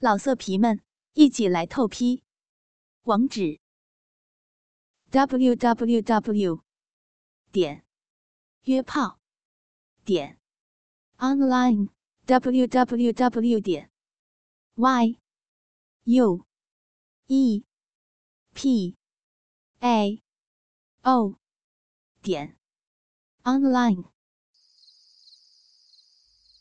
[0.00, 0.80] 老色皮们，
[1.14, 2.22] 一起来透批！
[3.02, 3.58] 网址
[5.10, 6.62] ：w w w
[7.50, 7.84] 点
[8.62, 9.18] 约炮
[10.04, 10.38] 点
[11.16, 11.88] online
[12.26, 13.90] w w w 点
[14.76, 15.18] y
[16.04, 16.46] u
[17.26, 17.64] e
[18.54, 18.96] p
[19.80, 20.22] a
[21.02, 21.40] o
[22.22, 22.56] 点
[23.42, 24.04] online。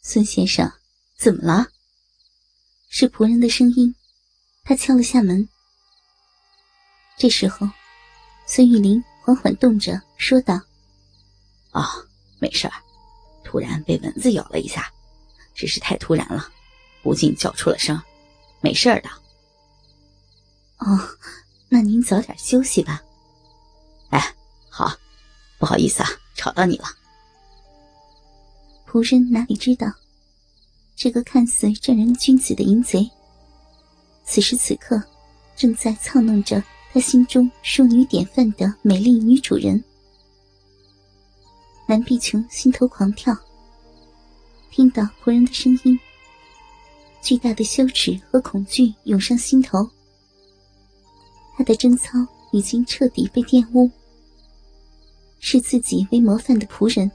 [0.00, 0.72] 孙先生，
[1.18, 1.75] 怎么了？
[2.88, 3.94] 是仆人的声音，
[4.64, 5.46] 他敲了下门。
[7.18, 7.68] 这时候，
[8.46, 10.60] 孙玉玲缓缓动着，说道
[11.72, 11.82] ：“哦，
[12.38, 12.74] 没事儿，
[13.44, 14.90] 突然被蚊子咬了一下，
[15.54, 16.48] 只是太突然了，
[17.02, 18.00] 不禁叫出了声，
[18.60, 19.08] 没事儿的。”
[20.78, 20.98] 哦，
[21.68, 23.02] 那您早点休息吧。
[24.10, 24.34] 哎，
[24.68, 24.94] 好，
[25.58, 26.86] 不好意思啊，吵到你了。
[28.86, 29.86] 仆人哪里知道？
[30.96, 33.06] 这个看似正人君子的淫贼，
[34.24, 35.00] 此时此刻
[35.54, 39.84] 正在操弄着他心中淑女典范的美丽女主人。
[41.86, 43.36] 南碧琼心头狂跳，
[44.70, 46.00] 听到仆人的声音，
[47.20, 49.86] 巨大的羞耻和恐惧涌上心头。
[51.58, 53.90] 他的贞操已经彻底被玷污，
[55.40, 57.10] 视自己为模范的仆人，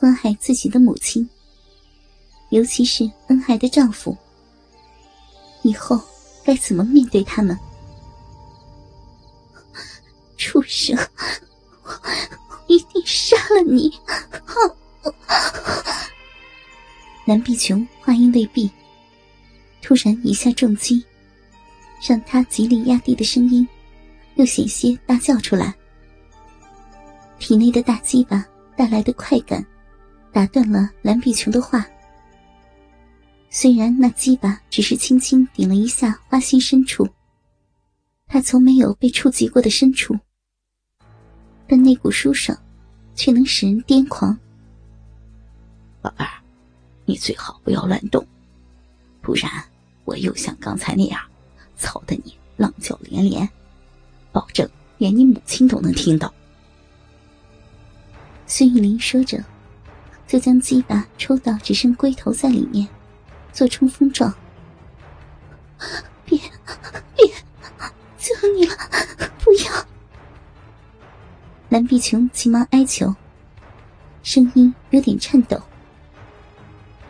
[0.00, 1.28] 关害自己的母亲。
[2.54, 4.16] 尤其是恩爱的丈夫，
[5.62, 6.00] 以后
[6.44, 7.58] 该怎么面对他们？
[10.36, 10.96] 畜生！
[11.82, 13.92] 我一定杀了你！
[17.24, 18.70] 南碧琼话音未毕，
[19.82, 21.04] 突然一下重击，
[22.06, 23.66] 让他极力压低的声音
[24.36, 25.74] 又险些大叫出来。
[27.40, 29.66] 体内的大鸡巴带来的快感，
[30.32, 31.84] 打断了蓝碧琼的话。
[33.56, 37.08] 虽然那鸡巴只是轻轻顶了一下花心深处，
[38.26, 40.18] 他从没有被触及过的深处，
[41.68, 42.58] 但那股舒爽，
[43.14, 44.36] 却能使人癫狂。
[46.02, 46.42] 宝贝儿，
[47.04, 48.26] 你最好不要乱动，
[49.22, 49.48] 不然
[50.04, 51.20] 我又像刚才那样，
[51.76, 53.48] 操得你浪叫连连，
[54.32, 56.34] 保证连你母亲都能听到。
[58.48, 59.44] 孙玉玲说着，
[60.26, 62.88] 就将鸡巴抽到只剩龟头在里面。
[63.54, 64.34] 做冲锋状，
[66.24, 66.36] 别
[67.14, 67.32] 别，
[68.18, 68.76] 求你了，
[69.38, 69.86] 不要！
[71.68, 73.14] 蓝碧琼急忙哀求，
[74.24, 75.62] 声音有点颤抖。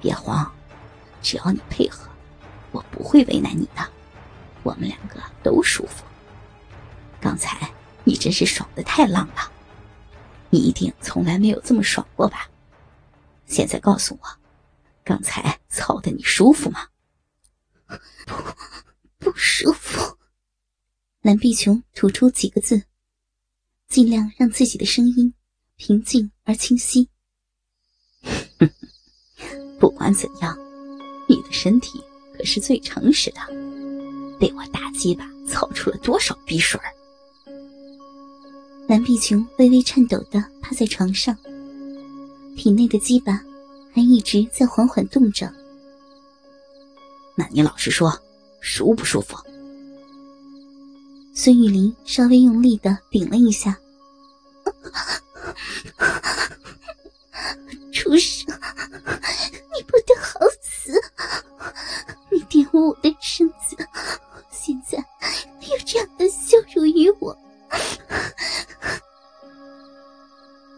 [0.00, 0.48] 别慌，
[1.20, 2.08] 只要你配合，
[2.70, 3.84] 我不会为难你的，
[4.62, 6.04] 我们两个都舒服。
[7.20, 7.68] 刚才
[8.04, 9.50] 你真是爽的太浪了，
[10.50, 12.48] 你一定从来没有这么爽过吧？
[13.46, 14.37] 现在告诉我。
[15.08, 16.86] 刚才操的你舒服吗？
[18.26, 18.34] 不，
[19.18, 20.18] 不舒服。
[21.22, 22.82] 蓝碧琼吐出几个字，
[23.88, 25.32] 尽量让自己的声音
[25.76, 27.08] 平静而清晰。
[29.80, 30.54] 不管怎样，
[31.26, 32.04] 你的身体
[32.36, 33.40] 可是最诚实的，
[34.38, 36.92] 被我大鸡巴操出了多少逼水儿？
[38.86, 41.34] 蓝碧琼微微颤抖的趴在床上，
[42.58, 43.42] 体内的鸡巴。
[43.94, 45.52] 还一直在缓缓动着。
[47.34, 48.20] 那你老实说，
[48.60, 49.36] 舒不舒服？
[51.34, 53.78] 孙玉林稍微用力的顶了一下。
[57.92, 60.92] 畜生，你不得好死！
[62.30, 63.76] 你玷污我的身子，
[64.50, 67.36] 现在又这样的羞辱于我。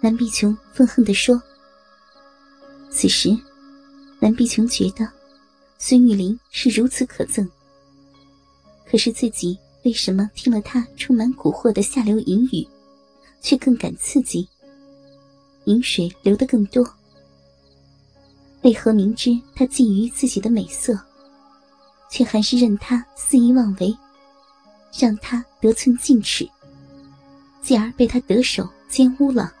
[0.00, 1.40] 蓝碧琼愤恨的说。
[3.00, 3.30] 此时，
[4.18, 5.08] 蓝碧琼觉得
[5.78, 7.48] 孙玉玲是如此可憎。
[8.84, 12.66] 可是自己为什么听了他充满蛊惑的下流淫语，
[13.40, 14.48] 却更感刺激？
[15.66, 16.84] 饮水流得更多。
[18.62, 20.98] 为何明知他觊觎自己的美色，
[22.10, 23.96] 却还是任他肆意妄为，
[24.98, 26.44] 让他得寸进尺，
[27.62, 29.54] 继而被他得手奸污了？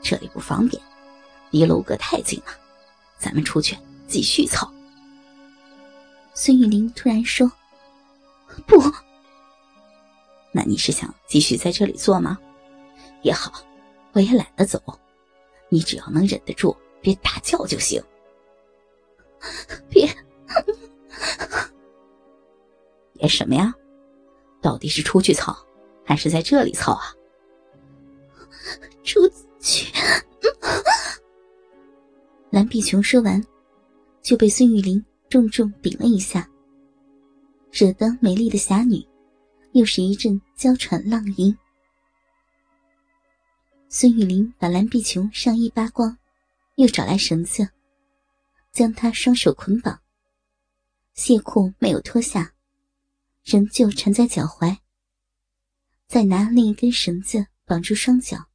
[0.00, 0.82] 这里不方便。
[1.50, 2.52] 离楼阁太近了，
[3.18, 4.70] 咱们出去继续操。
[6.34, 7.50] 孙玉玲突然说
[8.66, 8.80] ：“不，
[10.52, 12.38] 那你是想继续在这里做吗？
[13.22, 13.52] 也好，
[14.12, 14.80] 我也懒得走，
[15.68, 18.02] 你只要能忍得住，别大叫就行。
[19.88, 20.08] 别，
[23.14, 23.74] 别什么呀？
[24.60, 25.56] 到底是出去操，
[26.04, 27.14] 还是在这里操啊？
[29.02, 29.28] 出
[29.60, 29.92] 去。”
[32.50, 33.44] 蓝碧琼说完，
[34.22, 36.48] 就被孙玉玲重重顶了一下，
[37.70, 39.06] 惹得美丽的侠女
[39.72, 41.54] 又是一阵娇喘浪吟。
[43.90, 46.16] 孙玉玲把蓝碧琼上衣扒光，
[46.76, 47.68] 又找来绳子，
[48.72, 50.00] 将她双手捆绑。
[51.14, 52.54] 亵裤没有脱下，
[53.44, 54.74] 仍旧缠在脚踝。
[56.06, 58.46] 再拿另一根绳子绑住双脚，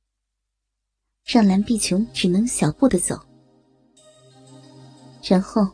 [1.24, 3.24] 让蓝碧琼只能小步的走。
[5.24, 5.66] 然后，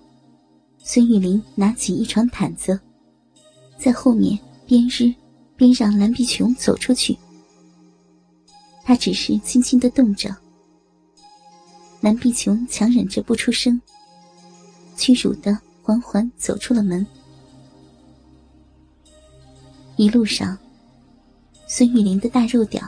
[0.78, 2.80] 孙玉玲拿起一床毯子，
[3.80, 4.38] 在后面
[4.68, 5.12] 边日
[5.56, 7.18] 边让蓝碧琼走出去。
[8.84, 10.36] 他只是轻轻的动着，
[12.00, 13.82] 蓝碧琼强忍着不出声，
[14.96, 17.06] 屈辱的缓缓走出了门。
[19.96, 20.58] 一路上，
[21.68, 22.88] 孙玉玲的大肉屌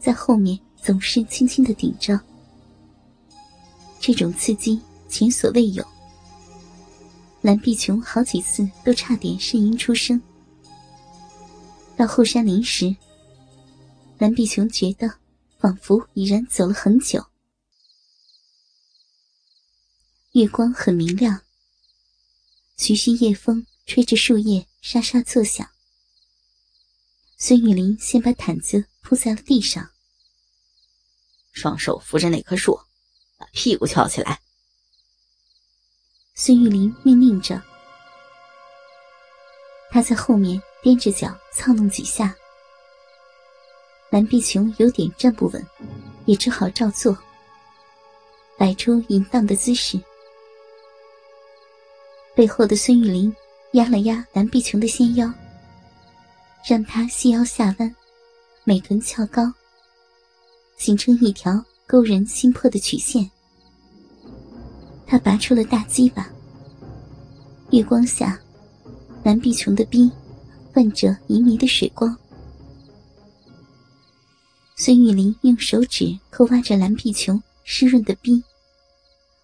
[0.00, 2.20] 在后面总是轻轻的顶着，
[4.00, 4.80] 这种刺激
[5.12, 5.86] 前所未有。
[7.42, 10.20] 蓝碧琼好几次都差点呻吟出声。
[11.96, 12.96] 到后山林时，
[14.18, 15.22] 蓝碧琼觉得。
[15.62, 17.24] 仿佛已然走了很久，
[20.32, 21.40] 月光很明亮。
[22.76, 25.70] 徐徐夜风吹着树叶沙沙作响。
[27.38, 29.88] 孙玉林先把毯子铺在了地上，
[31.52, 32.80] 双手扶着那棵树，
[33.38, 34.42] 把屁股翘起来。
[36.34, 37.60] 孙玉玲命令着，
[39.90, 42.34] 他在后面踮着脚操弄几下。
[44.08, 45.66] 蓝碧琼有点站不稳，
[46.24, 47.16] 也只好照做，
[48.56, 50.00] 摆出淫荡的姿势。
[52.34, 53.34] 背后的孙玉玲
[53.72, 55.30] 压了压蓝碧琼的纤腰，
[56.66, 57.94] 让她细腰下弯，
[58.64, 59.52] 美臀翘高，
[60.78, 63.30] 形成一条勾人心魄的曲线。
[65.12, 66.26] 他拔出了大鸡巴，
[67.70, 68.40] 月光下，
[69.22, 70.10] 蓝碧琼的逼
[70.72, 72.16] 泛着迷迷的水光。
[74.74, 78.42] 孙玉玲用手指抠挖着蓝碧琼湿润的逼，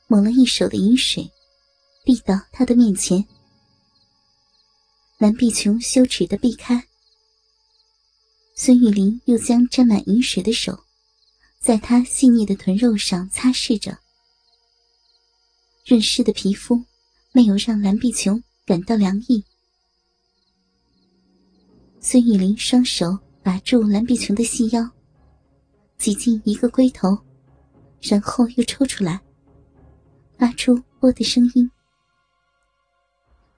[0.06, 1.31] 抹了一手的饮水，
[2.03, 3.23] 递到他的面前。
[5.19, 6.82] 蓝碧琼羞耻的避开。
[8.55, 10.85] 孙玉玲又将沾满饮水的手，
[11.61, 13.99] 在他细腻的臀肉上擦拭着，
[15.88, 16.85] 润湿的皮肤
[17.32, 19.43] 没有让蓝碧琼感到凉意。
[21.99, 24.87] 孙玉玲双手把住蓝碧琼的细腰。
[25.96, 27.19] 挤进一个龟头，
[28.02, 29.19] 然后又抽出来，
[30.37, 31.69] 发出“啵”的声音。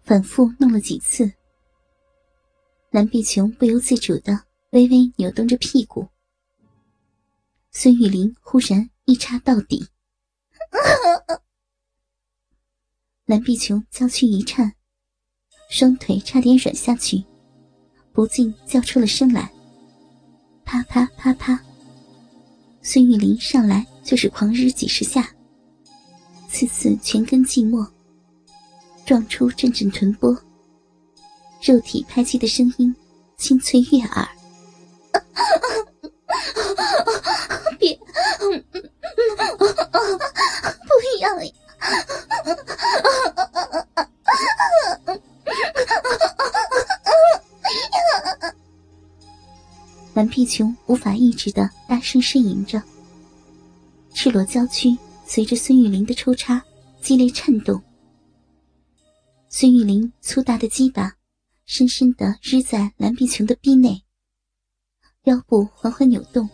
[0.05, 1.31] 反复弄了几次，
[2.91, 6.09] 蓝碧琼不由自主的微微扭动着屁股。
[7.73, 9.87] 孙玉玲忽然一插到底，
[13.31, 14.73] 蓝碧琼娇躯一颤，
[15.71, 17.23] 双腿差点软下去，
[18.13, 19.49] 不禁叫出了声来
[20.67, 21.57] ：“啪啪啪啪。”
[22.83, 25.33] 孙玉玲上来就是狂日几十下，
[26.49, 27.89] 次次全根寂寞，
[29.07, 30.37] 撞出阵阵臀波，
[31.63, 32.93] 肉体拍击的声音
[33.37, 34.29] 清脆悦耳。
[37.79, 37.95] 别，
[39.57, 39.65] 不
[41.21, 41.53] 要呀！
[50.91, 52.83] 无法抑制的大声呻吟着，
[54.13, 56.61] 赤裸娇躯随着孙玉玲的抽插
[57.01, 57.81] 激烈颤动。
[59.49, 61.13] 孙玉玲粗大的鸡巴
[61.65, 64.03] 深深的日在蓝碧琼的臂内，
[65.27, 66.49] 腰部缓缓扭动，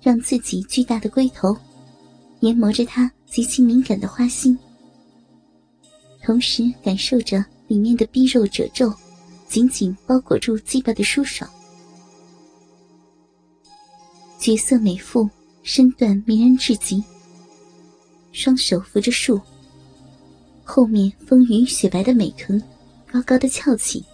[0.00, 1.54] 让自己巨大的龟头
[2.40, 4.58] 研磨着她极其敏感的花心，
[6.24, 8.90] 同时感受着里面的逼肉褶皱
[9.46, 11.46] 紧紧包裹住鸡巴的舒爽。
[14.42, 15.30] 绝色美妇，
[15.62, 17.00] 身段迷人至极。
[18.32, 19.40] 双手扶着树，
[20.64, 22.60] 后面丰腴雪白的美臀
[23.08, 24.04] 高高的翘起，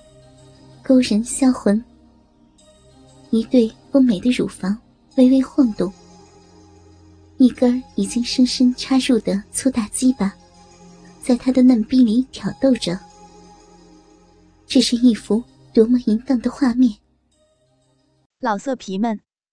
[0.82, 1.82] 勾人销魂。
[3.30, 4.76] 一对丰美的乳房
[5.16, 5.90] 微微晃动，
[7.38, 10.35] 一根已经深深插入的粗大鸡巴，
[11.23, 13.00] 在他的嫩逼里挑逗着。
[14.66, 15.42] 这是一幅
[15.73, 16.94] 多么淫荡的画面！
[18.40, 19.18] 老色皮们。